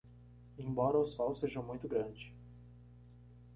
[0.57, 2.33] Embora o sol seja muito grande